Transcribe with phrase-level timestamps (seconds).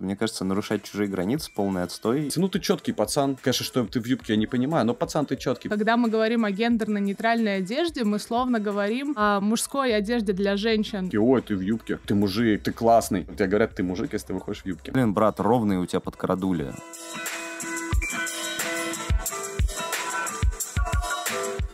[0.00, 2.30] Мне кажется, нарушать чужие границы полный отстой.
[2.36, 3.36] Ну, ты четкий пацан.
[3.42, 5.68] Конечно, что ты в юбке, я не понимаю, но пацан ты четкий.
[5.68, 11.10] Когда мы говорим о гендерно-нейтральной одежде, мы словно говорим о мужской одежде для женщин.
[11.12, 13.24] Ой, ты в юбке, ты мужик, ты классный.
[13.24, 14.92] Тебе говорят, ты мужик, если ты выходишь в юбке.
[14.92, 16.72] Блин, брат, ровный у тебя подкрадули.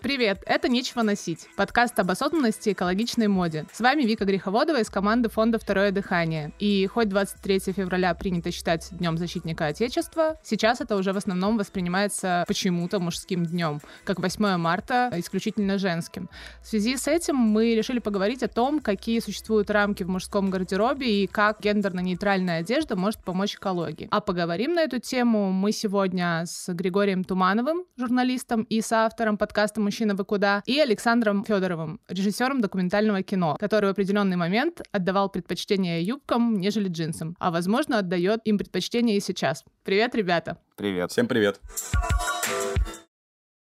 [0.04, 3.64] Привет, это «Нечего носить»— подкаст об осознанности и экологичной моде.
[3.72, 6.52] С вами Вика Греховодова из команды фонда «Второе дыхание».
[6.58, 12.44] И хоть 23 февраля принято считать Днем защитника Отечества, сейчас это уже в основном воспринимается
[12.46, 16.28] почему-то мужским днем, как 8 марта исключительно женским.
[16.60, 21.22] В связи с этим мы решили поговорить о том, какие существуют рамки в мужском гардеробе
[21.22, 24.08] и как гендерно-нейтральная одежда может помочь экологии.
[24.10, 29.93] А поговорим на эту тему мы сегодня с Григорием Тумановым, журналистом и соавтором подкаста «Мужчина
[29.94, 36.02] «Мужчина, вы куда?» и Александром Федоровым, режиссером документального кино, который в определенный момент отдавал предпочтение
[36.02, 39.64] юбкам, нежели джинсам, а, возможно, отдает им предпочтение и сейчас.
[39.84, 40.58] Привет, ребята!
[40.76, 41.12] Привет.
[41.12, 41.60] Всем привет.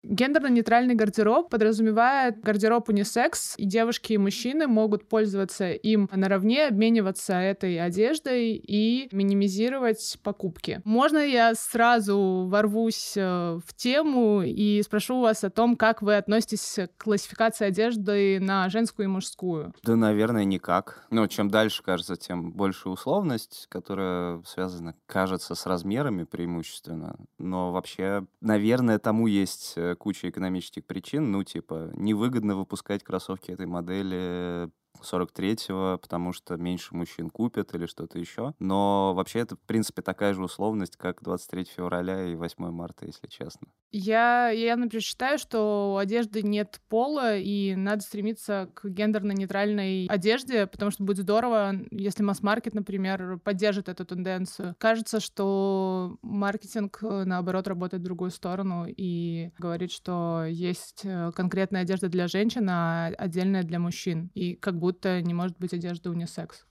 [0.05, 7.81] Гендерно-нейтральный гардероб подразумевает гардероб унисекс, и девушки и мужчины могут пользоваться им наравне, обмениваться этой
[7.81, 10.83] одеждой и минимизировать покупки.
[10.85, 16.79] Можно я сразу ворвусь э, в тему и спрошу вас о том, как вы относитесь
[16.97, 19.75] к классификации одежды на женскую и мужскую?
[19.83, 21.07] Да, наверное, никак.
[21.11, 27.17] Ну, чем дальше, кажется, тем больше условность, которая связана, кажется, с размерами преимущественно.
[27.39, 33.67] Но вообще, наверное, тому есть э, куча экономических причин, ну, типа, невыгодно выпускать кроссовки этой
[33.67, 34.71] модели
[35.03, 38.55] 43-го, потому что меньше мужчин купят или что-то еще.
[38.59, 43.27] Но вообще это, в принципе, такая же условность, как 23 февраля и 8 марта, если
[43.27, 43.69] честно.
[43.93, 50.67] Я, я например, считаю, что у одежды нет пола, и надо стремиться к гендерно-нейтральной одежде,
[50.67, 54.75] потому что будет здорово, если масс-маркет, например, поддержит эту тенденцию.
[54.79, 62.09] Кажется, что маркетинг, наоборот, работает в другую сторону и говорит, что есть э, конкретная одежда
[62.09, 64.31] для женщин, а отдельная для мужчин.
[64.35, 66.67] И как будто не может быть одежда унисекс.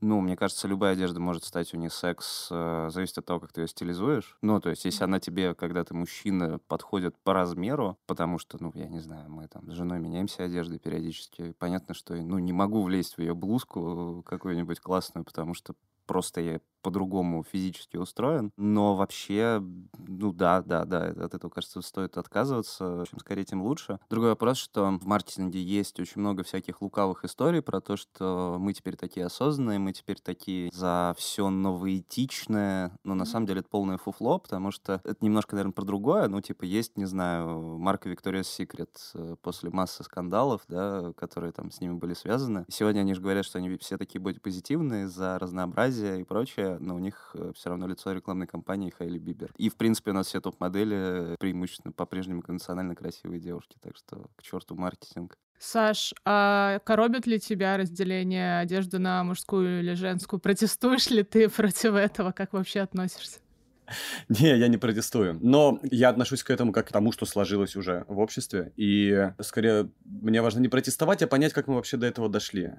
[0.00, 3.68] Ну, мне кажется, любая одежда может стать унисекс, э, зависит от того, как ты ее
[3.68, 4.36] стилизуешь.
[4.42, 8.72] Ну, то есть, если она тебе, когда ты мужчина, подходит по размеру, потому что, ну,
[8.74, 12.82] я не знаю, мы там с женой меняемся одеждой периодически, понятно, что, ну, не могу
[12.82, 18.52] влезть в ее блузку какую-нибудь классную, потому что просто я по-другому физически устроен.
[18.56, 19.62] Но вообще,
[20.06, 23.04] ну да, да, да, от этого, кажется, стоит отказываться.
[23.08, 23.98] Чем скорее, тем лучше.
[24.10, 28.72] Другой вопрос, что в маркетинге есть очень много всяких лукавых историй про то, что мы
[28.72, 32.92] теперь такие осознанные, мы теперь такие за все новоэтичное.
[33.04, 36.28] Но на самом деле это полное фуфло, потому что это немножко, наверное, про другое.
[36.28, 41.70] Ну, типа, есть, не знаю, марка Victoria's Secret э, после массы скандалов, да, которые там
[41.70, 42.64] с ними были связаны.
[42.68, 46.98] Сегодня они же говорят, что они все такие бодипозитивные за разнообразие и прочее но у
[46.98, 49.52] них э, все равно лицо рекламной кампании Хайли Бибер.
[49.56, 54.42] И, в принципе, у нас все топ-модели преимущественно по-прежнему конвенционально красивые девушки, так что к
[54.42, 55.38] черту маркетинг.
[55.58, 60.40] Саш, а коробит ли тебя разделение одежды на мужскую или женскую?
[60.40, 62.32] Протестуешь ли ты против этого?
[62.32, 63.38] Как вообще относишься?
[64.28, 65.38] Не, я не протестую.
[65.40, 68.72] Но я отношусь к этому как к тому, что сложилось уже в обществе.
[68.76, 72.72] И скорее мне важно не протестовать, а понять, как мы вообще до этого дошли.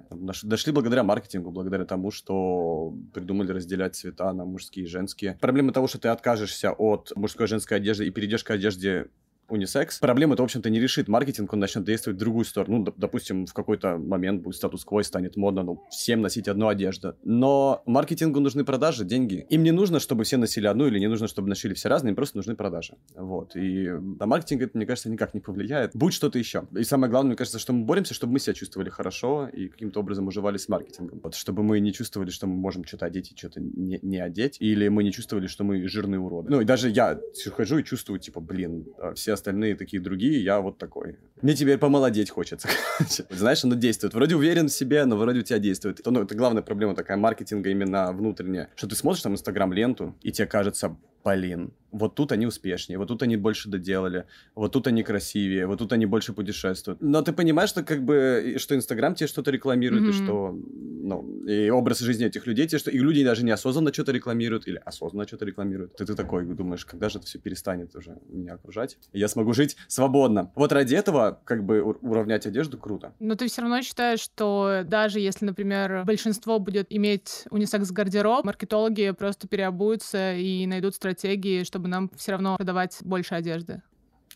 [0.44, 5.38] Дошли благодаря маркетингу, благодаря тому, что придумали разделять цвета на мужские и женские.
[5.40, 9.08] Проблема того, что ты откажешься от мужской и женской одежды и перейдешь к одежде
[9.50, 11.08] унисекс, проблему это, в общем-то, не решит.
[11.08, 12.80] Маркетинг, он начнет действовать в другую сторону.
[12.80, 17.16] Ну, допустим, в какой-то момент будет статус-кво и станет модно, ну, всем носить одну одежду.
[17.24, 19.46] Но маркетингу нужны продажи, деньги.
[19.50, 22.16] Им не нужно, чтобы все носили одну, или не нужно, чтобы носили все разные, им
[22.16, 22.96] просто нужны продажи.
[23.16, 23.56] Вот.
[23.56, 25.92] И на маркетинг это, мне кажется, никак не повлияет.
[25.94, 26.68] Будет что-то еще.
[26.76, 30.00] И самое главное, мне кажется, что мы боремся, чтобы мы себя чувствовали хорошо и каким-то
[30.00, 31.20] образом уживались с маркетингом.
[31.24, 34.58] Вот, чтобы мы не чувствовали, что мы можем что-то одеть и что-то не, не одеть,
[34.60, 36.50] или мы не чувствовали, что мы жирные уроды.
[36.50, 37.20] Ну, и даже я
[37.56, 41.18] хожу и чувствую, типа, блин, а остальные такие другие, я вот такой.
[41.42, 42.70] Мне теперь помолодеть хочется.
[43.30, 44.14] Знаешь, оно действует.
[44.14, 46.02] Вроде уверен в себе, но вроде у тебя действует.
[46.06, 48.70] Ну, это главная проблема такая маркетинга именно внутренняя.
[48.76, 53.22] Что ты смотришь там Инстаграм-ленту, и тебе кажется, блин, вот тут они успешнее, вот тут
[53.22, 54.26] они больше доделали,
[54.56, 57.02] вот тут они красивее, вот тут они больше путешествуют.
[57.02, 60.10] Но ты понимаешь, что как бы, что Инстаграм тебе что-то рекламирует, mm-hmm.
[60.10, 60.60] и что,
[61.04, 64.82] ну, и образ жизни этих людей, тебе что, и люди даже неосознанно что-то рекламируют, или
[64.84, 65.96] осознанно что-то рекламируют.
[65.96, 69.54] Ты, ты такой думаешь, когда же это все перестанет уже меня окружать, и я смогу
[69.54, 70.52] жить свободно.
[70.56, 73.14] Вот ради этого, как бы, уравнять одежду круто.
[73.20, 79.48] Но ты все равно считаешь, что даже если, например, большинство будет иметь унисекс-гардероб, маркетологи просто
[79.48, 83.82] переобуются и найдут стратегии, чтобы нам все равно продавать больше одежды?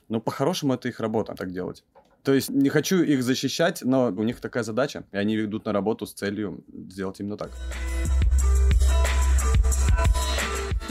[0.10, 1.84] Ну, по-хорошему, это их работа так делать.
[2.24, 5.74] То есть не хочу их защищать, но у них такая задача, и они идут на
[5.74, 7.52] работу с целью сделать именно так.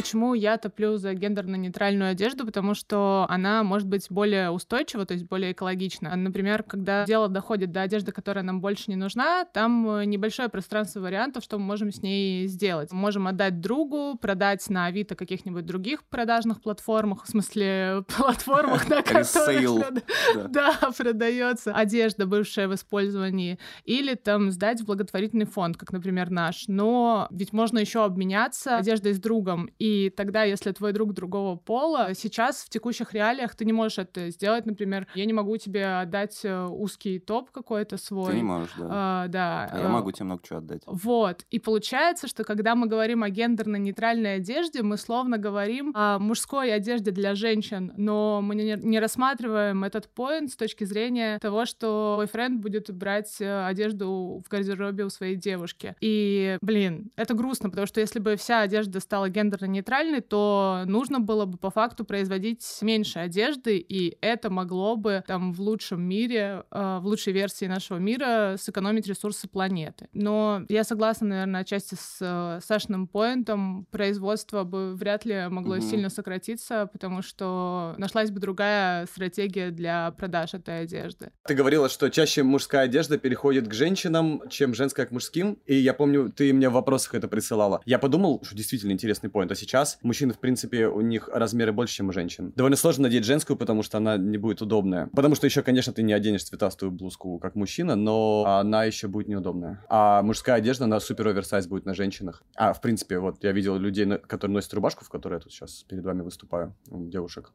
[0.07, 2.45] Почему я топлю за гендерно-нейтральную одежду?
[2.47, 6.15] Потому что она может быть более устойчива, то есть более экологична.
[6.15, 11.01] Например, когда дело доходит до одежды, которая нам больше не нужна, там э, небольшое пространство
[11.01, 12.93] вариантов, что мы можем с ней сделать.
[12.93, 19.03] Мы можем отдать другу, продать на Авито каких-нибудь других продажных платформах, в смысле платформах, на
[19.03, 20.05] которых
[20.51, 26.69] да, продается одежда, бывшая в использовании, или там сдать в благотворительный фонд, как, например, наш.
[26.69, 28.05] Но ведь можно еще
[28.47, 33.55] обменяться одеждой с другом, и тогда, если твой друг другого пола, сейчас в текущих реалиях
[33.55, 37.97] ты не можешь это сделать, например, я не могу тебе отдать э, узкий топ какой-то
[37.97, 38.33] свой.
[38.33, 38.89] Ты не можешь, да.
[38.91, 39.69] А, да.
[39.71, 40.83] А я могу тебе много чего отдать.
[40.87, 41.45] Вот.
[41.51, 47.11] И получается, что когда мы говорим о гендерно-нейтральной одежде, мы словно говорим о мужской одежде
[47.11, 52.61] для женщин, но мы не, не рассматриваем этот поинт с точки зрения того, что бойфренд
[52.61, 55.95] будет брать э, одежду в гардеробе у своей девушки.
[56.01, 61.45] И, блин, это грустно, потому что если бы вся одежда стала гендерно-нейтральной, то нужно было
[61.45, 66.99] бы по факту производить меньше одежды, и это могло бы там в лучшем мире, э,
[67.01, 70.09] в лучшей версии нашего мира сэкономить ресурсы планеты.
[70.13, 73.87] Но я согласна, наверное, отчасти с э, Сашиным поинтом.
[73.91, 75.91] Производство бы вряд ли могло mm-hmm.
[75.91, 81.31] сильно сократиться, потому что нашлась бы другая стратегия для продаж этой одежды.
[81.47, 85.59] Ты говорила, что чаще мужская одежда переходит к женщинам, чем женская к мужским.
[85.67, 87.81] И я помню, ты мне в вопросах это присылала.
[87.85, 89.53] Я подумал, что действительно интересный поинт.
[89.53, 92.53] А сейчас мужчины, в принципе, у них размеры больше, чем у женщин.
[92.57, 95.09] Довольно сложно надеть женскую, потому что она не будет удобная.
[95.15, 99.29] Потому что еще, конечно, ты не оденешь цветастую блузку, как мужчина, но она еще будет
[99.29, 99.85] неудобная.
[99.89, 102.43] А мужская одежда, она супер оверсайз будет на женщинах.
[102.55, 105.85] А, в принципе, вот я видел людей, которые носят рубашку, в которой я тут сейчас
[105.85, 107.53] перед вами выступаю, девушек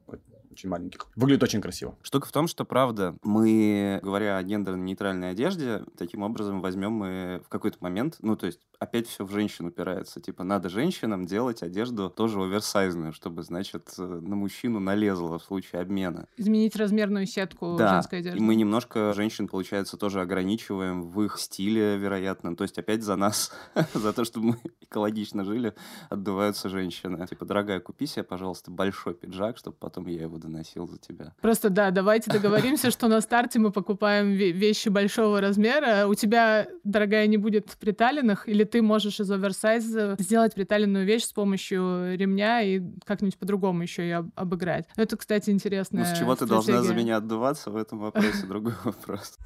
[0.52, 1.08] очень маленьких.
[1.16, 1.96] Выглядит очень красиво.
[2.02, 7.50] Штука в том, что, правда, мы, говоря о гендерно-нейтральной одежде, таким образом возьмем мы в
[7.50, 10.20] какой-то момент, ну, то есть опять все в женщин упирается.
[10.20, 16.28] Типа, надо женщинам делать одежду тоже оверсайзную, чтобы, значит, на мужчину налезло в случае обмена.
[16.36, 17.94] Изменить размерную сетку да.
[17.94, 18.40] женской одежды.
[18.40, 22.56] И мы немножко женщин, получается, тоже ограничиваем в их стиле, вероятно.
[22.56, 23.54] То есть опять за нас,
[23.94, 25.76] за то, чтобы мы экологично жили,
[26.10, 27.28] отдуваются женщины.
[27.28, 31.34] Типа, дорогая, купи себе, пожалуйста, большой пиджак, чтобы потом я его доносил за тебя.
[31.42, 36.08] Просто да, давайте договоримся, что на старте мы покупаем вещи большого размера.
[36.08, 41.34] У тебя, дорогая, не будет приталенных, или ты можешь из оверсайза сделать приталенную вещь с
[41.34, 44.88] помощью ремня и как-нибудь по-другому еще ее обыграть.
[44.96, 46.00] Это, кстати, интересно.
[46.00, 48.46] Ну, с чего ты должна за меня отдуваться в этом вопросе?
[48.48, 49.38] Другой вопрос.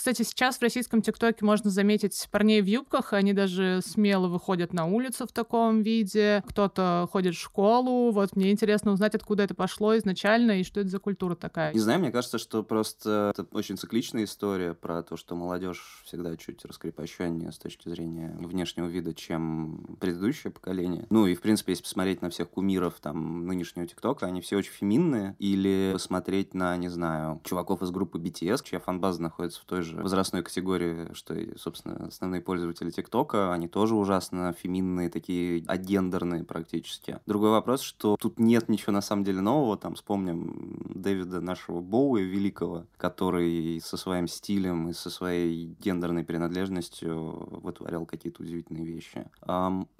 [0.00, 4.86] Кстати, сейчас в российском ТикТоке можно заметить парней в юбках, они даже смело выходят на
[4.86, 8.10] улицу в таком виде, кто-то ходит в школу.
[8.10, 11.74] Вот мне интересно узнать, откуда это пошло изначально и что это за культура такая.
[11.74, 16.34] Не знаю, мне кажется, что просто это очень цикличная история про то, что молодежь всегда
[16.38, 21.06] чуть раскрепощеннее с точки зрения внешнего вида, чем предыдущее поколение.
[21.10, 24.72] Ну и, в принципе, если посмотреть на всех кумиров там нынешнего ТикТока, они все очень
[24.72, 25.36] феминные.
[25.38, 29.89] Или посмотреть на, не знаю, чуваков из группы BTS, чья фанбаза находится в той же
[29.90, 36.44] же возрастной категории, что и, собственно, основные пользователи ТикТока, они тоже ужасно феминные, такие агендерные
[36.44, 37.20] практически.
[37.26, 42.22] Другой вопрос, что тут нет ничего на самом деле нового, там вспомним Дэвида нашего Боуи
[42.22, 49.28] великого, который со своим стилем и со своей гендерной принадлежностью вытворял какие-то удивительные вещи.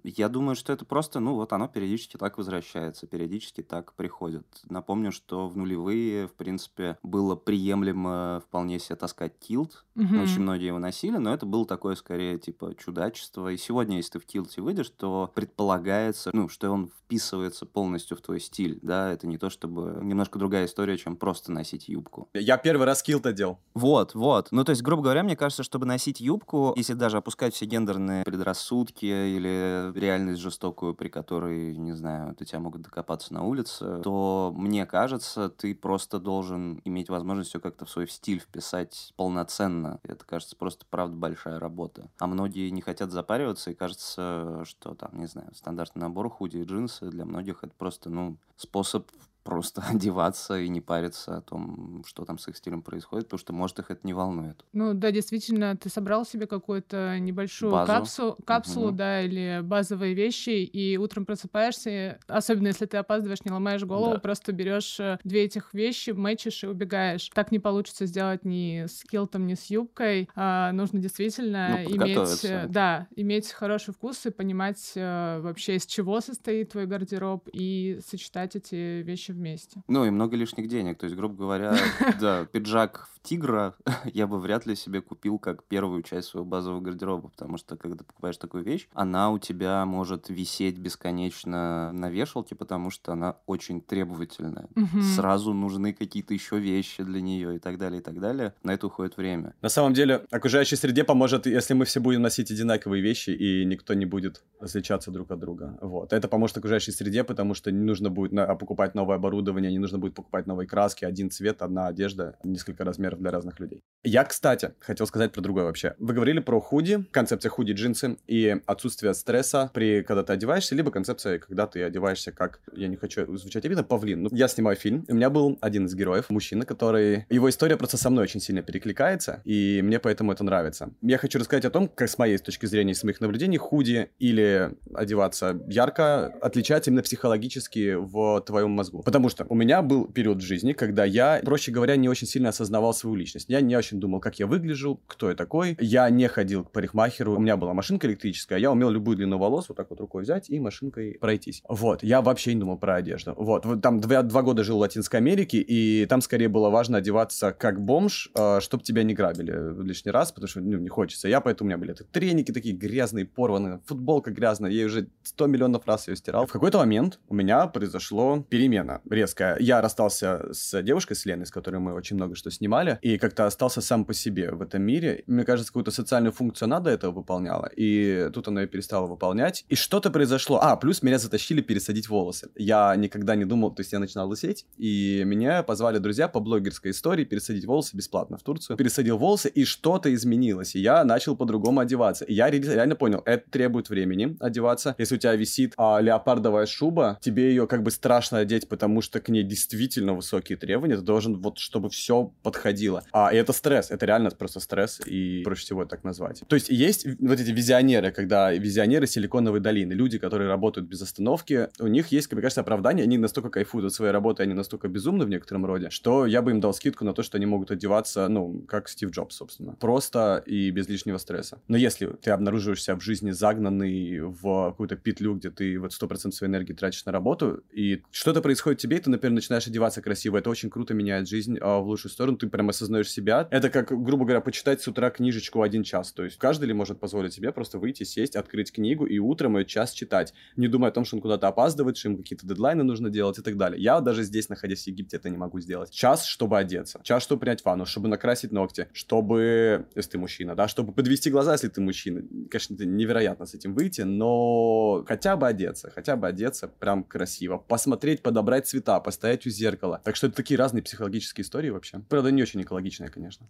[0.02, 4.46] Я думаю, что это просто, ну вот оно периодически так возвращается, периодически так приходит.
[4.68, 10.20] Напомню, что в нулевые, в принципе, было приемлемо вполне себе таскать килт, Угу.
[10.22, 13.48] Очень многие его носили, но это было такое скорее типа чудачество.
[13.48, 18.20] И сегодня, если ты в килте выйдешь, то предполагается, ну, что он вписывается полностью в
[18.20, 22.28] твой стиль, да, это не то чтобы немножко другая история, чем просто носить юбку.
[22.34, 23.58] Я первый раз килт одел.
[23.74, 24.48] Вот, вот.
[24.52, 28.22] Ну, то есть, грубо говоря, мне кажется, чтобы носить юбку, если даже опускать все гендерные
[28.24, 34.54] предрассудки или реальность жестокую, при которой, не знаю, до тебя могут докопаться на улице, то,
[34.56, 39.69] мне кажется, ты просто должен иметь возможность все как-то в свой стиль вписать полноценно.
[40.02, 42.10] Это, кажется, просто, правда, большая работа.
[42.18, 46.64] А многие не хотят запариваться, и кажется, что там, не знаю, стандартный набор худи и
[46.64, 49.06] джинсы для многих это просто, ну, способ
[49.50, 53.52] просто одеваться и не париться о том, что там с их стилем происходит, потому что,
[53.52, 54.64] может, их это не волнует.
[54.72, 57.92] Ну да, действительно, ты собрал себе какую-то небольшую Базу.
[57.92, 58.96] капсу, капсулу, угу.
[58.96, 64.20] да, или базовые вещи, и утром просыпаешься, особенно если ты опаздываешь, не ломаешь голову, да.
[64.20, 67.28] просто берешь э, две этих вещи, мэчишь и убегаешь.
[67.34, 70.28] Так не получится сделать ни с килтом, ни с юбкой.
[70.36, 75.86] А, нужно действительно ну, иметь, э, да, иметь хороший вкус и понимать э, вообще, из
[75.86, 79.39] чего состоит твой гардероб, и сочетать эти вещи вместе.
[79.88, 80.98] Ну и много лишних денег.
[80.98, 81.74] То есть, грубо говоря,
[82.20, 86.80] да, пиджак в тигра я бы вряд ли себе купил как первую часть своего базового
[86.80, 92.10] гардероба, потому что когда ты покупаешь такую вещь, она у тебя может висеть бесконечно на
[92.10, 94.68] вешалке, потому что она очень требовательная.
[95.16, 98.54] Сразу нужны какие-то еще вещи для нее и так далее, и так далее.
[98.62, 99.54] На это уходит время.
[99.62, 103.94] На самом деле, окружающей среде поможет, если мы все будем носить одинаковые вещи, и никто
[103.94, 105.78] не будет различаться друг от друга.
[105.80, 106.12] Вот.
[106.12, 109.98] Это поможет окружающей среде, потому что не нужно будет на- покупать новое оборудование, не нужно
[109.98, 113.82] будет покупать новые краски, один цвет, одна одежда, несколько размеров для разных людей.
[114.02, 115.94] Я, кстати, хотел сказать про другое вообще.
[115.98, 120.90] Вы говорили про худи, концепция худи джинсы и отсутствие стресса при, когда ты одеваешься, либо
[120.90, 124.22] концепция, когда ты одеваешься как, я не хочу звучать обидно, павлин.
[124.22, 127.26] Ну, я снимаю фильм, у меня был один из героев, мужчина, который...
[127.28, 130.90] Его история просто со мной очень сильно перекликается, и мне поэтому это нравится.
[131.02, 134.70] Я хочу рассказать о том, как с моей точки зрения, с моих наблюдений, худи или
[134.94, 139.02] одеваться ярко отличается именно психологически в твоем мозгу.
[139.10, 142.50] Потому что у меня был период в жизни, когда я, проще говоря, не очень сильно
[142.50, 143.46] осознавал свою личность.
[143.48, 145.76] Я не очень думал, как я выгляжу, кто я такой.
[145.80, 147.34] Я не ходил к парикмахеру.
[147.34, 150.48] У меня была машинка электрическая, я умел любую длину волос вот так вот рукой взять
[150.48, 151.60] и машинкой пройтись.
[151.68, 153.34] Вот, я вообще не думал про одежду.
[153.36, 157.50] Вот, там два, два года жил в Латинской Америке, и там скорее было важно одеваться
[157.50, 161.26] как бомж, чтобы тебя не грабили лишний раз, потому что ну, не хочется.
[161.26, 165.84] Я поэтому у меня были треники такие грязные, порванные, футболка грязная, я уже 100 миллионов
[165.84, 166.46] раз ее стирал.
[166.46, 169.56] В какой-то момент у меня произошло перемена резкая.
[169.60, 173.46] Я расстался с девушкой, с Леной, с которой мы очень много что снимали, и как-то
[173.46, 175.24] остался сам по себе в этом мире.
[175.26, 179.64] Мне кажется, какую-то социальную функцию она до этого выполняла, и тут она ее перестала выполнять.
[179.68, 180.58] И что-то произошло.
[180.62, 182.50] А, плюс меня затащили пересадить волосы.
[182.56, 186.90] Я никогда не думал, то есть я начинал лысеть, и меня позвали друзья по блогерской
[186.90, 188.76] истории пересадить волосы бесплатно в Турцию.
[188.76, 192.24] Пересадил волосы, и что-то изменилось, и я начал по-другому одеваться.
[192.24, 194.94] И я ре- реально понял, это требует времени одеваться.
[194.98, 199.20] Если у тебя висит а, леопардовая шуба, тебе ее как бы страшно одеть, потому что
[199.20, 203.04] к ней действительно высокие требования, ты должен вот, чтобы все подходило.
[203.12, 206.42] А и это стресс, это реально просто стресс, и проще всего это так назвать.
[206.46, 211.68] То есть есть вот эти визионеры, когда визионеры Силиконовой долины, люди, которые работают без остановки,
[211.78, 215.24] у них есть, мне кажется, оправдание, они настолько кайфуют от своей работы, они настолько безумны
[215.24, 218.28] в некотором роде, что я бы им дал скидку на то, что они могут одеваться,
[218.28, 219.76] ну, как Стив Джобс, собственно.
[219.80, 221.60] Просто и без лишнего стресса.
[221.68, 226.32] Но если ты обнаруживаешь себя в жизни загнанный в какую-то петлю, где ты вот 100%
[226.32, 230.38] своей энергии тратишь на работу, и что-то происходит тебе, и ты, например, начинаешь одеваться красиво,
[230.38, 233.46] это очень круто меняет жизнь а, в лучшую сторону, ты прям осознаешь себя.
[233.50, 236.12] Это как, грубо говоря, почитать с утра книжечку один час.
[236.12, 239.64] То есть каждый ли может позволить себе просто выйти, сесть, открыть книгу и утром ее
[239.64, 243.10] час читать, не думая о том, что он куда-то опаздывает, что ему какие-то дедлайны нужно
[243.10, 243.80] делать и так далее.
[243.82, 245.90] Я даже здесь, находясь в Египте, это не могу сделать.
[245.90, 250.68] Час, чтобы одеться, час, чтобы принять ванну, чтобы накрасить ногти, чтобы, если ты мужчина, да,
[250.68, 252.22] чтобы подвести глаза, если ты мужчина.
[252.50, 257.58] Конечно, это невероятно с этим выйти, но хотя бы одеться, хотя бы одеться прям красиво,
[257.58, 260.00] посмотреть, подобрать цвета, постоять у зеркала.
[260.04, 261.98] Так что это такие разные психологические истории вообще.
[262.08, 263.48] Правда, не очень экологичные, конечно.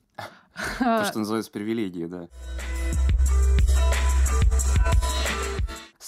[0.78, 2.28] То, что называется привилегии, да.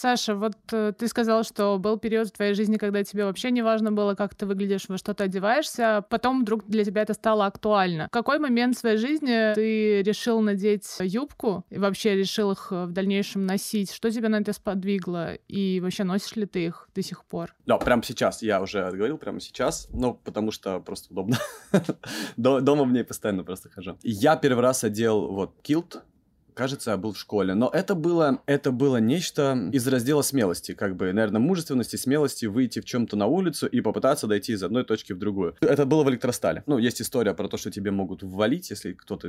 [0.03, 3.63] Саша, вот э, ты сказал, что был период в твоей жизни, когда тебе вообще не
[3.63, 7.15] важно было, как ты выглядишь, во что ты одеваешься, а потом вдруг для тебя это
[7.15, 8.09] стало актуально.
[8.09, 12.91] В какой момент в своей жизни ты решил надеть юбку и вообще решил их в
[12.91, 13.93] дальнейшем носить?
[13.93, 15.35] Что тебя на это сподвигло?
[15.47, 17.55] И вообще носишь ли ты их до сих пор?
[17.67, 21.39] Да, прямо сейчас, я уже говорил, прямо сейчас, ну, потому что просто удобно.
[22.37, 23.97] До- Дома в ней постоянно просто хожу.
[24.03, 26.03] Я первый раз одел вот килт,
[26.55, 27.55] Кажется, я был в школе.
[27.55, 30.73] Но это было, это было нечто из раздела смелости.
[30.73, 34.85] Как бы, наверное, мужественности, смелости выйти в чем-то на улицу и попытаться дойти из одной
[34.85, 35.57] точки в другую.
[35.61, 36.63] Это было в электростале.
[36.67, 39.29] Ну, есть история про то, что тебе могут ввалить, если кто-то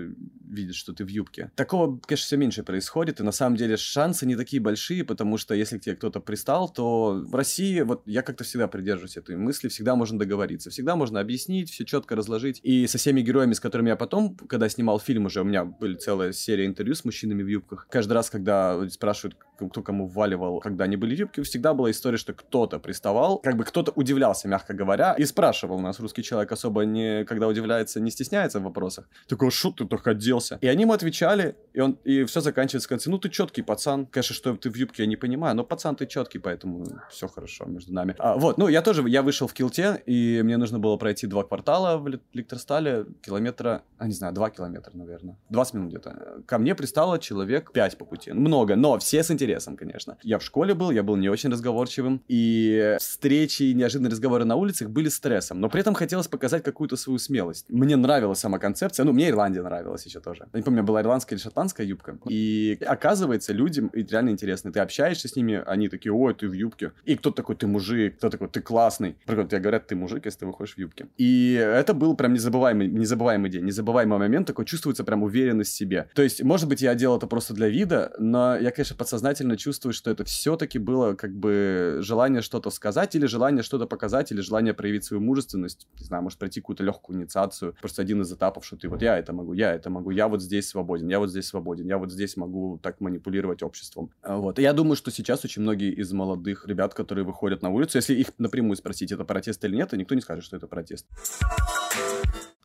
[0.50, 1.51] видит, что ты в юбке.
[1.56, 3.20] Такого, конечно, все меньше происходит.
[3.20, 6.70] И на самом деле шансы не такие большие, потому что если к тебе кто-то пристал,
[6.70, 10.70] то в России, вот я как-то всегда придерживаюсь этой мысли, всегда можно договориться.
[10.70, 12.60] Всегда можно объяснить, все четко разложить.
[12.63, 15.96] И со всеми героями, с которыми я потом, когда снимал фильм уже, у меня были
[15.96, 17.88] целая серия интервью с мужчинами в юбках.
[17.89, 19.38] Каждый раз, когда спрашивают,
[19.70, 23.55] кто кому вваливал, когда они были в юбке, всегда была история, что кто-то приставал, как
[23.55, 25.79] бы кто-то удивлялся, мягко говоря, и спрашивал.
[25.79, 29.08] Нас русский человек особо не, когда удивляется, не стесняется в вопросах.
[29.27, 30.58] Такой, что ты так оделся?
[30.62, 33.10] И они ему отвечали, и он, и все заканчивается в конце.
[33.10, 34.05] Ну, ты четкий пацан.
[34.08, 37.65] Конечно, что ты в юбке, я не понимаю, но пацан ты четкий, поэтому все хорошо
[37.65, 38.15] между нами.
[38.20, 41.43] А, вот, ну, я тоже, я вышел в килте, и мне нужно было пройти два
[41.43, 45.38] квартала в электростале, километра, а не знаю, два километра, наверное.
[45.50, 46.41] 20 минут где-то.
[46.46, 48.32] Ко мне пристал написало человек пять по пути.
[48.32, 50.18] Много, но все с интересом, конечно.
[50.24, 54.56] Я в школе был, я был не очень разговорчивым, и встречи и неожиданные разговоры на
[54.56, 57.66] улицах были стрессом, но при этом хотелось показать какую-то свою смелость.
[57.70, 60.48] Мне нравилась сама концепция, ну, мне Ирландия нравилась еще тоже.
[60.54, 62.18] Я не помню, была ирландская или шотландская юбка.
[62.30, 64.72] И оказывается, людям реально интересно.
[64.72, 66.92] Ты общаешься с ними, они такие, ой, ты в юбке.
[67.06, 69.16] И кто такой, ты мужик, кто такой, ты классный.
[69.26, 71.08] Прикольно, тебе говорят, ты мужик, если ты выходишь в юбке.
[71.18, 76.08] И это был прям незабываемый, незабываемый день, незабываемый момент, такой чувствуется прям уверенность в себе.
[76.14, 79.94] То есть, может быть, я делал это просто для вида, но я, конечно, подсознательно чувствую,
[79.94, 84.74] что это все-таки было как бы желание что-то сказать или желание что-то показать, или желание
[84.74, 88.78] проявить свою мужественность, не знаю, может пройти какую-то легкую инициацию, просто один из этапов, что
[88.78, 91.48] ты вот я это могу, я это могу, я вот здесь свободен, я вот здесь
[91.48, 94.12] свободен, я вот здесь могу так манипулировать обществом.
[94.22, 94.60] А вот.
[94.60, 98.14] И я думаю, что сейчас очень многие из молодых ребят, которые выходят на улицу, если
[98.14, 101.08] их напрямую спросить, это протест или нет, то никто не скажет, что это протест.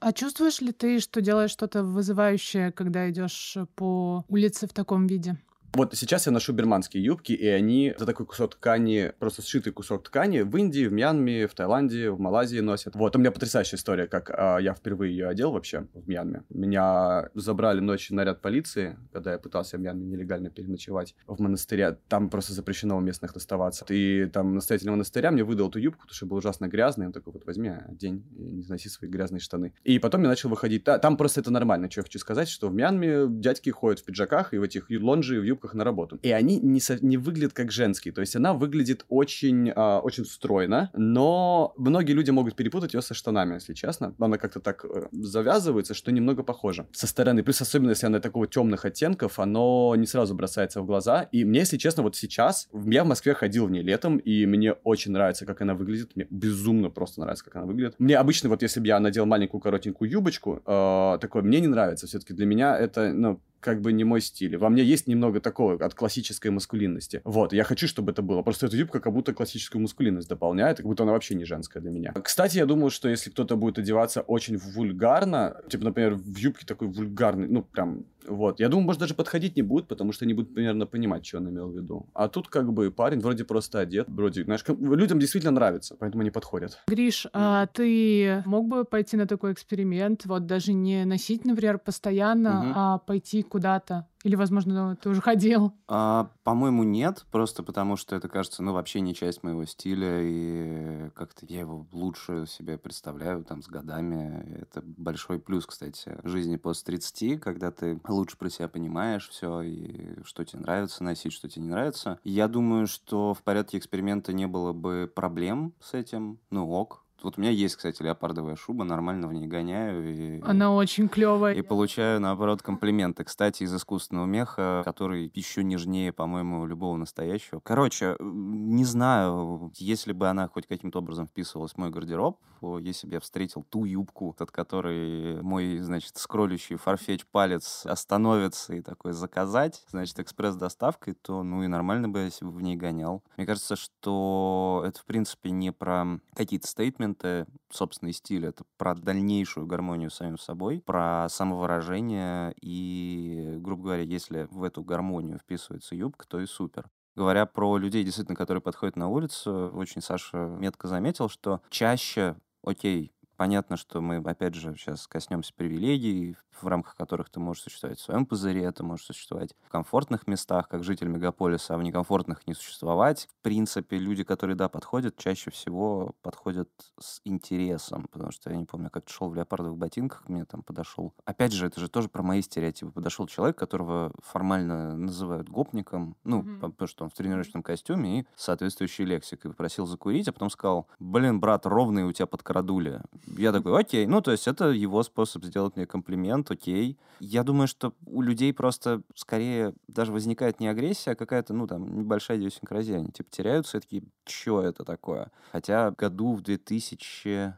[0.01, 5.37] А чувствуешь ли ты, что делаешь что-то вызывающее, когда идешь по улице в таком виде?
[5.75, 10.03] Вот сейчас я ношу берманские юбки, и они за такой кусок ткани, просто сшитый кусок
[10.05, 12.97] ткани в Индии, в Мьянме, в Таиланде, в Малайзии носят.
[12.97, 16.43] Вот, у меня потрясающая история, как а, я впервые ее одел вообще в Мьянме.
[16.49, 21.99] Меня забрали ночью наряд полиции, когда я пытался в Мьянме нелегально переночевать в монастыре.
[22.09, 23.85] Там просто запрещено у местных оставаться.
[23.91, 27.07] И там настоятель монастыря мне выдал эту юбку, потому что был ужасно грязный.
[27.07, 29.75] Он такой, вот возьми, одень, и не носи свои грязные штаны.
[29.85, 30.85] И потом я начал выходить.
[30.85, 31.91] Там просто это нормально.
[31.91, 35.39] Что я хочу сказать, что в Мьянме дядьки ходят в пиджаках и в этих лонжи,
[35.39, 36.19] в юбках юбках на работу.
[36.23, 38.15] И они не, со, не выглядят как женские.
[38.15, 43.15] То есть она выглядит очень, э, очень стройно, но многие люди могут перепутать ее со
[43.15, 44.15] штанами, если честно.
[44.19, 47.43] Она как-то так э, завязывается, что немного похоже со стороны.
[47.43, 51.23] Плюс особенно, если она такого темных оттенков, оно не сразу бросается в глаза.
[51.33, 54.73] И мне, если честно, вот сейчас, я в Москве ходил в ней летом, и мне
[54.85, 56.17] очень нравится, как она выглядит.
[56.17, 57.95] Мне безумно просто нравится, как она выглядит.
[57.99, 62.07] Мне обычно, вот если бы я надел маленькую коротенькую юбочку, э, такое, мне не нравится.
[62.07, 64.57] Все-таки для меня это, ну, как бы не мой стиль.
[64.57, 67.21] Во мне есть немного такого от классической маскулинности.
[67.25, 68.43] Вот, я хочу, чтобы это было.
[68.43, 71.91] Просто эта юбка как будто классическую маскулинность дополняет, как будто она вообще не женская для
[71.91, 72.13] меня.
[72.13, 76.89] Кстати, я думаю, что если кто-то будет одеваться очень вульгарно, типа, например, в юбке такой
[76.89, 78.61] вульгарный, ну, прям вот.
[78.61, 81.49] Я думаю, может, даже подходить не будет, потому что они будут примерно понимать, что он
[81.51, 82.07] имел в виду.
[82.15, 86.31] А тут как бы парень вроде просто одет, вроде, знаешь, людям действительно нравится, поэтому они
[86.31, 86.79] подходят.
[86.87, 92.61] Гриш, а ты мог бы пойти на такой эксперимент, вот даже не носить, например, постоянно,
[92.61, 92.73] угу.
[92.75, 95.73] а пойти куда-то или, возможно, ты уже ходил?
[95.87, 101.11] А, по-моему, нет, просто потому что это кажется, ну, вообще не часть моего стиля, и
[101.15, 104.59] как-то я его лучше себе представляю там с годами.
[104.63, 110.23] Это большой плюс, кстати, жизни после 30, когда ты лучше про себя понимаешь все, и
[110.25, 112.19] что тебе нравится носить, что тебе не нравится.
[112.25, 116.41] Я думаю, что в порядке эксперимента не было бы проблем с этим.
[116.51, 120.39] Ну, ок, вот у меня есть, кстати, леопардовая шуба, нормально в ней гоняю.
[120.39, 121.55] И, Она очень клевая.
[121.55, 123.25] И получаю, наоборот, комплименты.
[123.25, 127.61] Кстати, из искусственного меха, который еще нежнее, по-моему, любого настоящего.
[127.61, 132.39] Короче, не знаю, если бы она хоть каким-то образом вписывалась в мой гардероб,
[132.81, 138.81] если бы я встретил ту юбку, от которой мой, значит, скроллящий фарфетч палец остановится и
[138.81, 143.23] такой заказать, значит, экспресс-доставкой, то, ну, и нормально бы я в ней гонял.
[143.37, 148.95] Мне кажется, что это, в принципе, не про какие-то стейтменты, моменты, собственный стиль, это про
[148.95, 155.95] дальнейшую гармонию с самим собой, про самовыражение и, грубо говоря, если в эту гармонию вписывается
[155.95, 156.91] юбка, то и супер.
[157.17, 163.13] Говоря про людей, действительно, которые подходят на улицу, очень Саша метко заметил, что чаще, окей,
[163.39, 168.03] Понятно, что мы, опять же, сейчас коснемся привилегий, в рамках которых ты можешь существовать в
[168.03, 172.55] своем пузыре, ты можешь существовать в комфортных местах, как житель мегаполиса, а в некомфортных не
[172.55, 173.29] существовать.
[173.39, 178.65] В принципе, люди, которые, да, подходят, чаще всего подходят с интересом, потому что я не
[178.65, 181.15] помню, как шел в леопардовых ботинках, мне там подошел.
[181.25, 182.91] Опять же, это же тоже про мои стереотипы.
[182.91, 186.73] Подошел человек, которого формально называют гопником, ну, mm-hmm.
[186.73, 189.53] потому что он в тренировочном костюме и соответствующей лексикой.
[189.53, 193.01] Попросил закурить, а потом сказал, блин, брат, ровные у тебя подкрадули
[193.37, 196.99] я такой, окей, ну, то есть это его способ сделать мне комплимент, окей.
[197.21, 201.99] Я думаю, что у людей просто скорее даже возникает не агрессия, а какая-то, ну, там,
[201.99, 202.97] небольшая идиосинкразия.
[202.97, 205.31] Они, типа, теряются и такие, что это такое?
[205.53, 207.55] Хотя году в 2000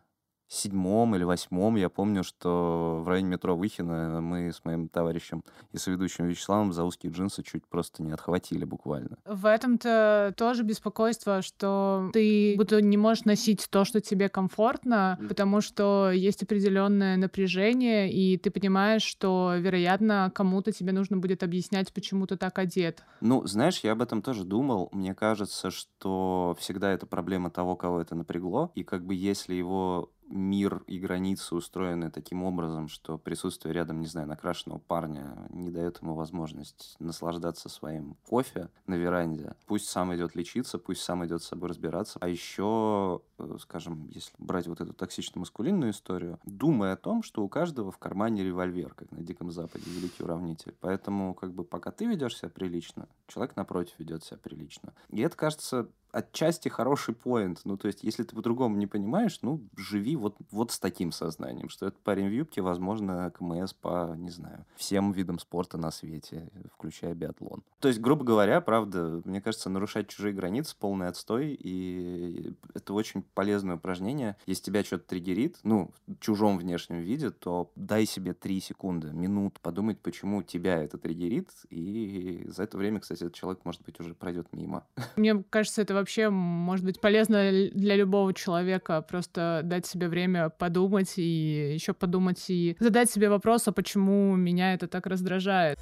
[0.50, 5.78] седьмом или восьмом я помню, что в районе метро Выхина мы с моим товарищем и
[5.78, 9.16] соведущим Вячеславом за узкие джинсы чуть просто не отхватили буквально.
[9.24, 15.28] В этом-то тоже беспокойство, что ты будто не можешь носить то, что тебе комфортно, mm.
[15.28, 21.92] потому что есть определенное напряжение, и ты понимаешь, что, вероятно, кому-то тебе нужно будет объяснять,
[21.92, 23.04] почему ты так одет.
[23.20, 24.88] Ну, знаешь, я об этом тоже думал.
[24.90, 30.10] Мне кажется, что всегда это проблема того, кого это напрягло, и как бы если его
[30.30, 36.00] мир и границы устроены таким образом, что присутствие рядом, не знаю, накрашенного парня не дает
[36.00, 39.54] ему возможность наслаждаться своим кофе на веранде.
[39.66, 42.18] Пусть сам идет лечиться, пусть сам идет с собой разбираться.
[42.20, 47.48] А еще, э, скажем, если брать вот эту токсично-маскулинную историю, думая о том, что у
[47.48, 50.74] каждого в кармане револьвер, как на Диком Западе, великий уравнитель.
[50.80, 54.94] Поэтому, как бы, пока ты ведешь себя прилично, человек напротив ведет себя прилично.
[55.08, 57.60] И это, кажется, отчасти хороший поинт.
[57.64, 61.68] Ну, то есть, если ты по-другому не понимаешь, ну, живи вот, вот с таким сознанием,
[61.68, 66.50] что этот парень в юбке, возможно, КМС по, не знаю, всем видам спорта на свете,
[66.74, 67.62] включая биатлон.
[67.80, 73.22] То есть, грубо говоря, правда, мне кажется, нарушать чужие границы— полный отстой, и это очень
[73.34, 74.36] полезное упражнение.
[74.46, 79.60] Если тебя что-то триггерит, ну, в чужом внешнем виде, то дай себе три секунды, минут
[79.60, 84.14] подумать, почему тебя это триггерит, и за это время, кстати, этот человек, может быть, уже
[84.14, 84.86] пройдет мимо.
[85.16, 89.02] Мне кажется, это вообще может быть полезно для любого человека.
[89.02, 94.74] Просто дать себе время подумать и еще подумать и задать себе вопрос, а почему меня
[94.74, 95.78] это так раздражает.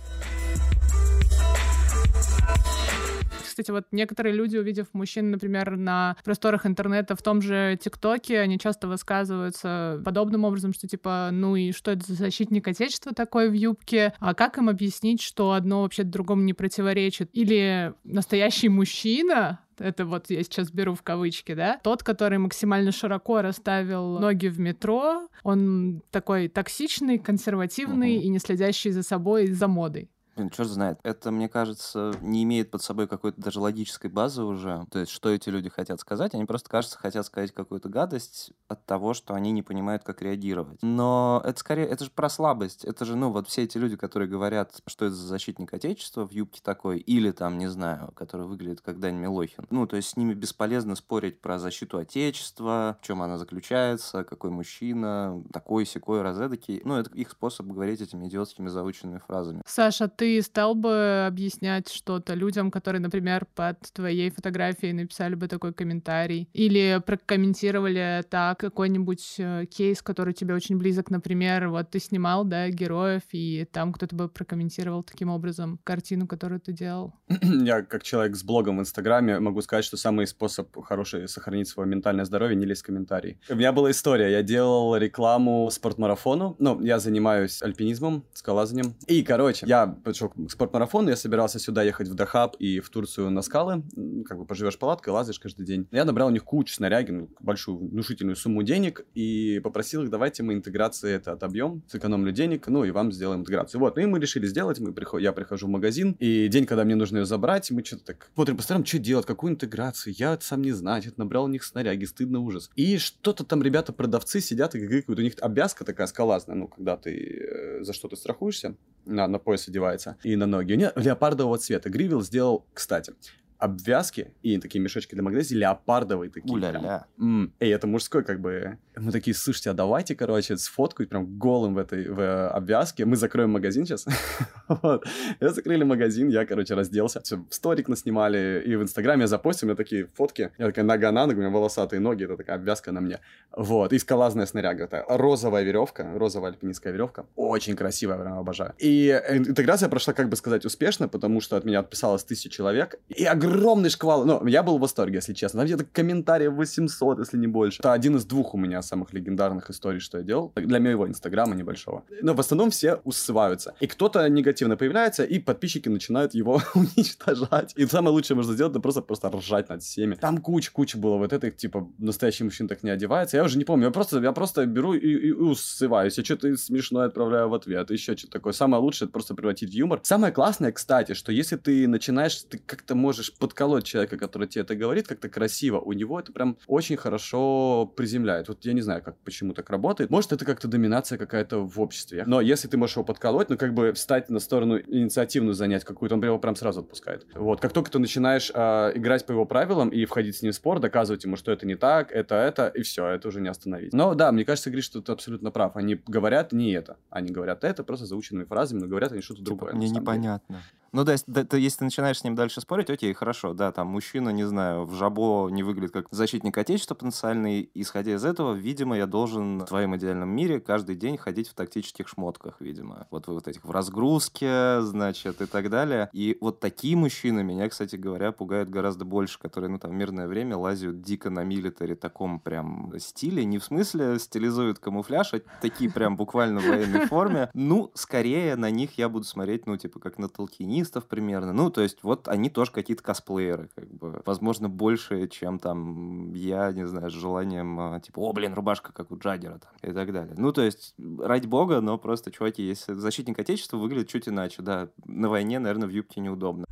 [3.49, 8.59] Кстати, вот некоторые люди, увидев мужчин, например, на просторах интернета в том же ТикТоке, они
[8.59, 13.55] часто высказываются подобным образом, что типа, ну и что это за защитник Отечества такой в
[13.55, 14.13] юбке?
[14.19, 17.31] А как им объяснить, что одно вообще другому не противоречит?
[17.33, 23.43] Или настоящий мужчина это вот я сейчас беру в кавычки, да, тот, который максимально широко
[23.43, 28.25] расставил ноги в метро, он такой токсичный, консервативный угу.
[28.25, 30.11] и не следящий за собой, за модой.
[30.39, 31.01] Блин, черт знает.
[31.03, 34.87] Это, мне кажется, не имеет под собой какой-то даже логической базы уже.
[34.93, 36.33] То есть, что эти люди хотят сказать?
[36.33, 40.79] Они просто, кажется, хотят сказать какую-то гадость от того, что они не понимают, как реагировать.
[40.81, 42.85] Но это скорее, это же про слабость.
[42.85, 46.31] Это же, ну, вот все эти люди, которые говорят, что это за защитник Отечества в
[46.31, 49.67] юбке такой, или там, не знаю, который выглядит как Дань Милохин.
[49.71, 54.51] Ну, то есть, с ними бесполезно спорить про защиту Отечества, в чем она заключается, какой
[54.51, 56.81] мужчина, такой, секой, разэдакий.
[56.85, 59.63] Ну, это их способ говорить этими идиотскими заученными фразами.
[59.67, 65.49] Саша, ты ты стал бы объяснять что-то людям, которые, например, под твоей фотографией написали бы
[65.49, 66.51] такой комментарий?
[66.53, 72.69] Или прокомментировали так какой-нибудь э, кейс, который тебе очень близок, например, вот ты снимал, да,
[72.69, 77.15] героев, и там кто-то бы прокомментировал таким образом картину, которую ты делал?
[77.43, 81.89] Я, как человек с блогом в Инстаграме, могу сказать, что самый способ хороший сохранить свое
[81.89, 83.41] ментальное здоровье— не лезть в комментарии.
[83.49, 84.31] У меня была история.
[84.31, 86.55] Я делал рекламу спортмарафону.
[86.59, 88.95] Ну, я занимаюсь альпинизмом, скалазанием.
[89.07, 89.87] И, короче, я
[90.19, 93.83] подошел к спортмарафону, я собирался сюда ехать в Дахаб и в Турцию на скалы,
[94.27, 95.87] как бы поживешь палаткой, лазишь каждый день.
[95.91, 100.43] Я набрал у них кучу снаряги, ну, большую внушительную сумму денег и попросил их, давайте
[100.43, 103.81] мы интеграции это отобьем, сэкономлю денег, ну и вам сделаем интеграцию.
[103.81, 105.21] Вот, ну и мы решили сделать, мы приход...
[105.21, 108.57] я прихожу в магазин, и день, когда мне нужно ее забрать, мы что-то так смотрим
[108.57, 112.05] по сторонам, что делать, какую интеграцию, я сам не знаю, что набрал у них снаряги,
[112.05, 112.71] стыдно ужас.
[112.77, 117.79] И что-то там ребята-продавцы сидят и гыкают, у них обвязка такая скалазная, ну, когда ты
[117.81, 118.77] э, за что-то страхуешься,
[119.09, 120.73] на, на пояс одевается, и на ноги.
[120.73, 121.91] У нее леопардового цвета.
[121.91, 123.15] Гривил сделал, кстати,
[123.59, 126.53] обвязки и такие мешочки для магнезии леопардовые такие.
[126.53, 127.07] Уля-ля.
[127.19, 127.53] М-м.
[127.61, 128.79] Эй, это мужской как бы.
[128.97, 133.05] Мы такие, слушайте, а давайте, короче, сфоткать прям голым в этой в э, обвязке.
[133.05, 134.07] Мы закроем магазин сейчас.
[134.69, 135.07] вот.
[135.41, 137.21] Я закрыли магазин, я, короче, разделся.
[137.21, 140.51] Все, сторик наснимали, и в Инстаграме я запостил, у меня такие фотки.
[140.59, 143.19] Я такая нога на ногу, у меня волосатые ноги, это такая обвязка на мне.
[143.53, 143.93] Вот.
[143.93, 144.85] И скалазная снаряга.
[144.85, 147.27] Это розовая веревка, розовая альпинистская веревка.
[147.37, 148.75] Очень красивая, прям обожаю.
[148.79, 152.97] И э, интеграция прошла, как бы сказать, успешно, потому что от меня отписалось тысяча человек.
[153.09, 154.25] И огромное огромный шквал.
[154.25, 155.61] Ну, я был в восторге, если честно.
[155.61, 157.81] Там где-то комментариев 800, если не больше.
[157.81, 160.53] Это один из двух у меня самых легендарных историй, что я делал.
[160.57, 162.05] Для моего инстаграма небольшого.
[162.23, 163.75] Но в основном все усываются.
[163.81, 167.73] И кто-то негативно появляется, и подписчики начинают его уничтожать.
[167.77, 170.15] И самое лучшее можно сделать, это просто, просто ржать над всеми.
[170.15, 173.37] Там куча-куча было вот этих, типа, настоящий мужчина так не одевается.
[173.37, 173.87] Я уже не помню.
[173.87, 176.19] Я просто, я просто беру и, и, и усываюсь.
[176.19, 177.91] Я что-то смешное отправляю в ответ.
[177.91, 178.53] Еще что-то такое.
[178.53, 180.01] Самое лучшее это просто превратить в юмор.
[180.03, 184.75] Самое классное, кстати, что если ты начинаешь, ты как-то можешь подколоть человека, который тебе это
[184.75, 188.49] говорит, как-то красиво, у него это прям очень хорошо приземляет.
[188.49, 190.11] Вот я не знаю, как, почему так работает.
[190.11, 192.25] Может, это как-то доминация какая-то в обществе.
[192.27, 196.15] Но если ты можешь его подколоть, ну, как бы встать на сторону инициативную занять какую-то,
[196.17, 197.27] он его прям сразу отпускает.
[197.35, 197.61] Вот.
[197.61, 200.81] Как только ты начинаешь э, играть по его правилам и входить с ним в спор,
[200.81, 203.93] доказывать ему, что это не так, это это, и все, это уже не остановить.
[203.93, 205.77] Но да, мне кажется, Гриш, что ты абсолютно прав.
[205.77, 206.97] Они говорят не это.
[207.11, 209.75] Они говорят это просто заученными фразами, но говорят они что-то типа, другое.
[209.75, 210.63] Мне непонятно.
[210.93, 213.89] Ну, да, да, ты, если ты начинаешь с ним дальше спорить, окей, хорошо, да, там
[213.89, 217.71] мужчина, не знаю, в жабо не выглядит как защитник отечества потенциальный.
[217.75, 222.09] Исходя из этого, видимо, я должен в твоем идеальном мире каждый день ходить в тактических
[222.09, 223.07] шмотках, видимо.
[223.11, 226.09] Вот вот этих в разгрузке, значит, и так далее.
[226.13, 230.27] И вот такие мужчины меня, кстати говоря, пугают гораздо больше, которые, ну, там, в мирное
[230.27, 233.45] время лазят дико на милитаре таком прям стиле.
[233.45, 237.51] Не в смысле стилизуют камуфляж, а такие прям буквально в военной форме.
[237.53, 241.53] Ну, скорее на них я буду смотреть, ну, типа, как на толкини альпинистов примерно.
[241.53, 244.23] Ну, то есть вот они тоже какие-то косплееры, как бы.
[244.25, 249.11] Возможно, больше, чем там я, не знаю, с желанием, а, типа, о, блин, рубашка, как
[249.11, 250.35] у Джаггера там, и так далее.
[250.37, 254.89] Ну, то есть, ради бога, но просто, чуваки, если защитник Отечества выглядит чуть иначе, да,
[255.05, 256.67] на войне, наверное, в юбке неудобно.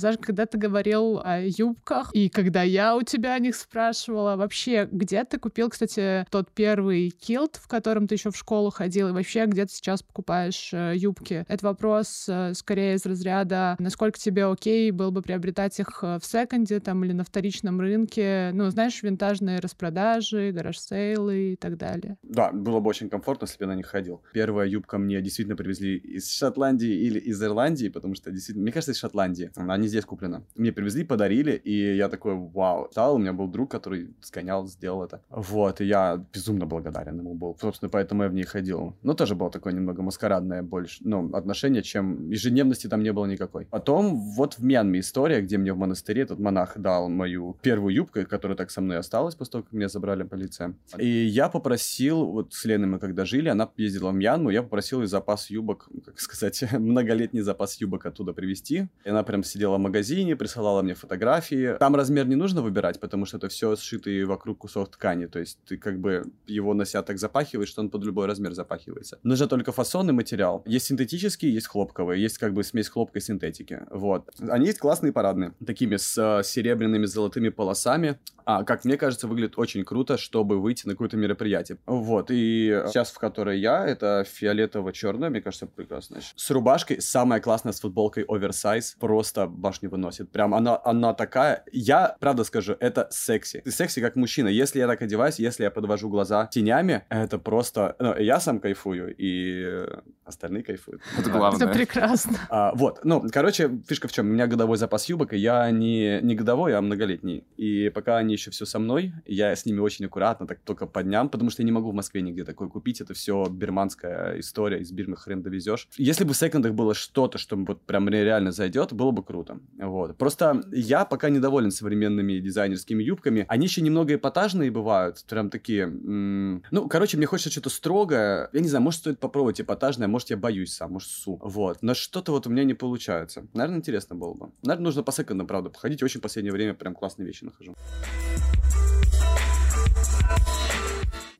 [0.00, 4.88] Даже когда ты говорил о юбках, и когда я у тебя о них спрашивала, вообще,
[4.90, 9.12] где ты купил, кстати, тот первый килт, в котором ты еще в школу ходил, и
[9.12, 11.44] вообще, где ты сейчас покупаешь э, юбки?
[11.48, 16.24] Это вопрос э, скорее из разряда, насколько тебе окей был бы приобретать их э, в
[16.24, 22.16] секонде там или на вторичном рынке, ну, знаешь, винтажные распродажи, гараж-сейлы и так далее.
[22.22, 24.22] Да, было бы очень комфортно, если бы я на них ходил.
[24.32, 28.92] Первая юбка мне действительно привезли из Шотландии или из Ирландии, потому что действительно, мне кажется,
[28.92, 29.50] из Шотландии.
[29.56, 30.42] Они здесь куплено.
[30.56, 32.88] Мне привезли, подарили, и я такой, вау.
[32.90, 35.22] Стал, у меня был друг, который сгонял, сделал это.
[35.28, 37.56] Вот, и я безумно благодарен ему был.
[37.60, 38.96] Собственно, поэтому я в ней ходил.
[39.02, 43.66] Но тоже было такое немного маскарадное больше, ну, отношение, чем ежедневности там не было никакой.
[43.66, 48.20] Потом вот в Мьянме история, где мне в монастыре этот монах дал мою первую юбку,
[48.26, 50.74] которая так со мной осталась после того, как меня забрали полиция.
[50.98, 55.02] И я попросил, вот с Леной мы когда жили, она ездила в Мьянму, я попросил
[55.02, 58.88] из запас юбок, как сказать, многолетний запас юбок оттуда привезти.
[59.04, 61.76] И она прям сидела магазине, присылала мне фотографии.
[61.78, 65.26] Там размер не нужно выбирать, потому что это все сшитый вокруг кусок ткани.
[65.26, 68.52] То есть ты как бы его на себя так запахиваешь, что он под любой размер
[68.54, 69.18] запахивается.
[69.22, 70.62] Нужно только фасон и материал.
[70.66, 72.22] Есть синтетические, есть хлопковые.
[72.22, 73.80] Есть как бы смесь хлопка и синтетики.
[73.90, 74.30] Вот.
[74.48, 75.52] Они есть классные парадные.
[75.64, 78.18] Такими с э, серебряными золотыми полосами.
[78.44, 81.78] А, как мне кажется, выглядит очень круто, чтобы выйти на какое-то мероприятие.
[81.86, 82.30] Вот.
[82.30, 86.20] И сейчас, в которой я, это фиолетово-черная, мне кажется, прекрасно.
[86.34, 88.96] С рубашкой, самая классная с футболкой оверсайз.
[88.98, 90.30] Просто башню выносит.
[90.30, 91.64] Прям она, она такая...
[91.72, 93.60] Я, правда скажу, это секси.
[93.64, 94.48] Ты секси как мужчина.
[94.48, 97.94] Если я так одеваюсь, если я подвожу глаза тенями, это просто...
[98.00, 99.86] Ну, я сам кайфую, и
[100.24, 101.02] остальные кайфуют.
[101.18, 101.66] Это главное.
[101.66, 102.36] Это прекрасно.
[102.48, 103.00] А, вот.
[103.04, 104.26] Ну, короче, фишка в чем?
[104.26, 107.44] У меня годовой запас юбок, и я не, не годовой, а многолетний.
[107.56, 111.02] И пока они еще все со мной, я с ними очень аккуратно, так только по
[111.02, 113.00] дням, потому что я не могу в Москве нигде такое купить.
[113.00, 115.88] Это все бирманская история, из Бирмы хрен довезешь.
[115.96, 119.59] Если бы в секондах было что-то, что вот прям реально зайдет, было бы круто.
[119.78, 120.16] Вот.
[120.18, 123.46] Просто я пока недоволен современными дизайнерскими юбками.
[123.48, 125.84] Они еще немного эпатажные бывают, прям такие...
[125.84, 128.50] М- ну, короче, мне хочется что-то строгое.
[128.52, 131.38] Я не знаю, может, стоит попробовать эпатажное, может, я боюсь сам, может, су.
[131.42, 131.78] Вот.
[131.82, 133.46] Но что-то вот у меня не получается.
[133.54, 134.50] Наверное, интересно было бы.
[134.62, 136.02] Наверное, нужно по секондам, правда, походить.
[136.02, 137.74] Очень в последнее время прям классные вещи нахожу.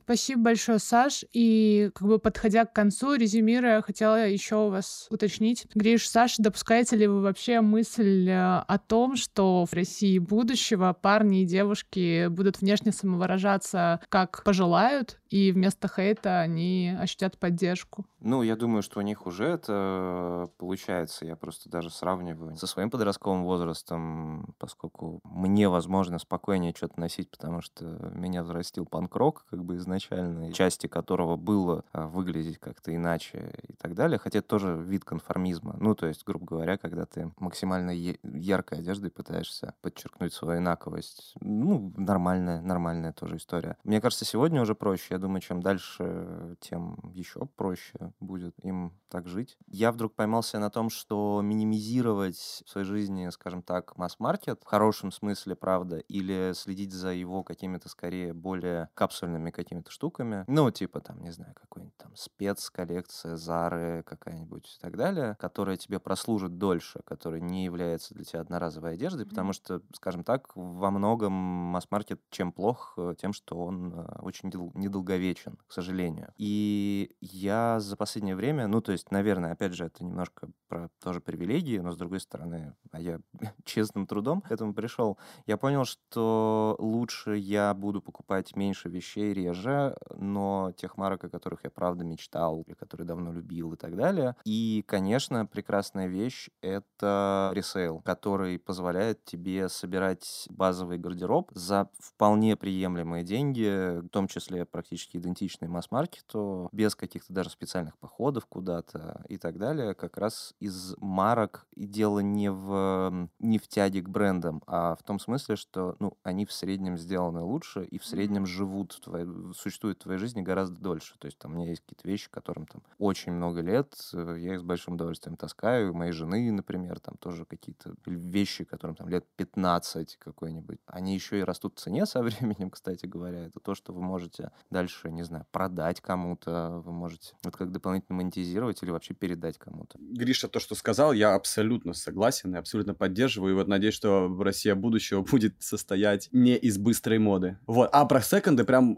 [0.03, 1.25] Спасибо большое, Саш.
[1.33, 5.67] И как бы подходя к концу, резюмируя, хотела еще у вас уточнить.
[5.73, 11.41] Гриш, Саш, допускаете ли вы вообще мысль э, о том, что в России будущего парни
[11.41, 18.05] и девушки будут внешне самовыражаться как пожелают, и вместо хейта они ощутят поддержку?
[18.19, 21.25] Ну, я думаю, что у них уже это получается.
[21.25, 27.61] Я просто даже сравниваю со своим подростковым возрастом, поскольку мне, возможно, спокойнее что-то носить, потому
[27.61, 33.73] что меня взрастил панк-рок, как бы изначально, части которого было а, выглядеть как-то иначе и
[33.73, 34.17] так далее.
[34.17, 35.75] Хотя это тоже вид конформизма.
[35.79, 41.33] Ну, то есть, грубо говоря, когда ты максимально яркой одеждой пытаешься подчеркнуть свою инаковость.
[41.39, 43.77] Ну, нормальная, нормальная тоже история.
[43.83, 45.07] Мне кажется, сегодня уже проще.
[45.11, 49.57] Я думаю, чем дальше, тем еще проще будет им так жить.
[49.67, 55.11] Я вдруг поймался на том, что минимизировать в своей жизни, скажем так, масс-маркет в хорошем
[55.11, 61.21] смысле, правда, или следить за его какими-то скорее более капсульными какими-то штуками, ну, типа там,
[61.21, 67.39] не знаю, какой-нибудь там спецколлекция, Зары какая-нибудь и так далее, которая тебе прослужит дольше, которая
[67.39, 72.93] не является для тебя одноразовой одеждой, потому что, скажем так, во многом масс-маркет чем плох,
[72.97, 76.33] э, тем, что он э, очень недолговечен, к сожалению.
[76.37, 81.21] И я за последнее время, ну, то есть, наверное, опять же, это немножко про тоже
[81.21, 83.19] привилегии, но, с другой стороны, а я
[83.65, 89.70] честным трудом к этому пришел, я понял, что лучше я буду покупать меньше вещей реже,
[89.71, 93.95] продаже, но тех марок, о которых я правда мечтал, или которые давно любил и так
[93.95, 94.35] далее.
[94.45, 103.23] И, конечно, прекрасная вещь— это ресейл, который позволяет тебе собирать базовый гардероб за вполне приемлемые
[103.23, 109.57] деньги, в том числе практически идентичные масс-маркету, без каких-то даже специальных походов куда-то и так
[109.57, 111.65] далее, как раз из марок.
[111.73, 116.17] И дело не в, не в тяге к брендам, а в том смысле, что ну,
[116.23, 119.25] они в среднем сделаны лучше и в среднем живут, в твоей,
[119.61, 121.15] существуют в твоей жизни гораздо дольше.
[121.19, 124.55] То есть там у меня есть какие-то вещи, которым там очень много лет, э, я
[124.55, 125.91] их с большим удовольствием таскаю.
[125.91, 130.79] У моей жены, например, там тоже какие-то вещи, которым там лет 15 какой-нибудь.
[130.85, 133.45] Они еще и растут в цене со временем, кстати говоря.
[133.45, 138.17] Это то, что вы можете дальше, не знаю, продать кому-то, вы можете вот как дополнительно
[138.17, 139.97] монетизировать или вообще передать кому-то.
[139.99, 143.53] Гриша, то, что сказал, я абсолютно согласен и абсолютно поддерживаю.
[143.53, 147.57] И вот надеюсь, что Россия будущего будет состоять не из быстрой моды.
[147.67, 147.89] Вот.
[147.91, 148.95] А про секонды прям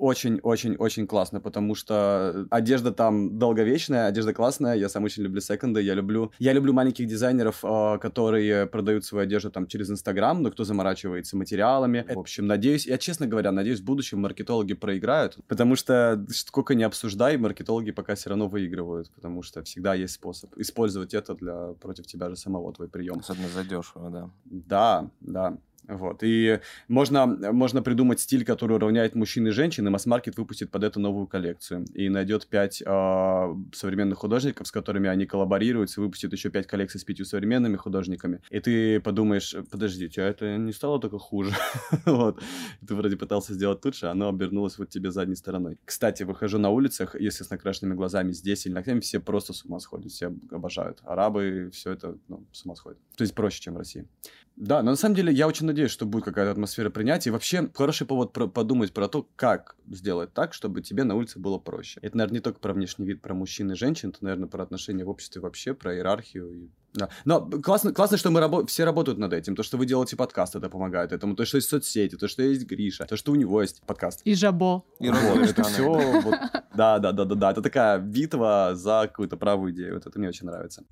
[0.53, 5.93] очень-очень-очень классно, потому что одежда там долговечная, одежда классная, я сам очень люблю секонды, я
[5.93, 6.31] люблю...
[6.39, 11.37] Я люблю маленьких дизайнеров, а, которые продают свою одежду там через Инстаграм, но кто заморачивается
[11.37, 12.05] материалами.
[12.07, 16.83] В общем, надеюсь, я честно говоря, надеюсь, в будущем маркетологи проиграют, потому что сколько не
[16.83, 22.05] обсуждай, маркетологи пока все равно выигрывают, потому что всегда есть способ использовать это для против
[22.07, 23.19] тебя же самого, твой прием.
[23.19, 24.29] Особенно задешево, да.
[24.45, 25.57] Да, да.
[25.87, 26.19] Вот.
[26.23, 30.99] И можно, можно придумать стиль, который уравняет мужчин и женщин, и масс-маркет выпустит под это
[30.99, 31.85] новую коллекцию.
[31.93, 37.03] И найдет пять э, современных художников, с которыми они коллаборируются, выпустит еще пять коллекций с
[37.03, 38.39] пятью современными художниками.
[38.49, 41.53] И ты подумаешь, подождите, а это не стало только хуже?
[42.05, 42.41] вот.
[42.87, 45.77] Ты вроде пытался сделать лучше, а оно обернулось вот тебе задней стороной.
[45.85, 49.79] Кстати, выхожу на улицах, если с накрашенными глазами здесь или ногтями, все просто с ума
[49.79, 50.99] сходят, все обожают.
[51.03, 52.99] Арабы, все это ну, с ума сходят.
[53.15, 54.07] То есть проще, чем в России.
[54.55, 57.29] Да, но на самом деле я очень надеюсь, что будет какая-то атмосфера принятия.
[57.29, 61.39] И вообще хороший повод про- подумать про то, как сделать так, чтобы тебе на улице
[61.39, 61.99] было проще.
[62.03, 65.05] Это, наверное, не только про внешний вид, про мужчин и женщин, это, наверное, про отношения
[65.05, 66.51] в обществе вообще, про иерархию.
[66.51, 66.69] И...
[66.93, 67.09] Да.
[67.25, 69.55] Но классно, классно, что мы рабо- все работают над этим.
[69.55, 71.35] То, что вы делаете подкаст, это помогает этому.
[71.35, 74.21] То, что есть соцсети, то, что есть Гриша, то, что у него есть подкаст.
[74.23, 74.85] И Жабо.
[74.99, 75.91] И вот, это все.
[76.21, 76.35] Вот,
[76.75, 77.51] да, да, да, да, да.
[77.51, 79.95] Это такая битва за какую-то правую идею.
[79.95, 80.83] Вот это мне очень нравится.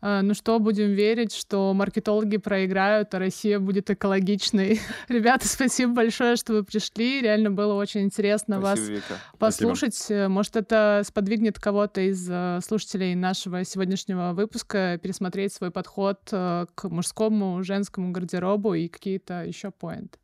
[0.00, 4.80] А, ну что, будем верить, что маркетологи проиграют, а Россия будет экологичной.
[5.08, 7.20] Ребята, спасибо большое, что вы пришли.
[7.20, 9.14] Реально было очень интересно спасибо, вас Вика.
[9.38, 9.94] послушать.
[9.94, 10.28] Спасибо.
[10.28, 16.88] Может, это сподвигнет кого-то из э, слушателей нашего сегодняшнего выпуска пересмотреть свой подход э, к
[16.88, 20.18] мужскому, женскому гардеробу и какие-то еще поинты.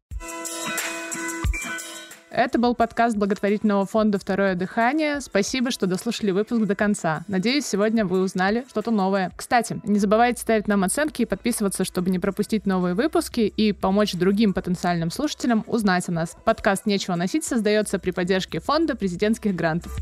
[2.37, 5.21] Это был подкаст благотворительного фонда «Второе дыхание».
[5.21, 7.25] Спасибо, что дослушали выпуск до конца.
[7.29, 9.31] Надеюсь, сегодня вы узнали что-то новое.
[9.37, 14.15] Кстати, не забывайте ставить нам оценки и подписываться, чтобы не пропустить новые выпуски и помочь
[14.15, 16.37] другим потенциальным слушателям узнать о нас.
[16.45, 19.97] Подкаст «Нечего носить» создается при поддержке фонда президентских грантов.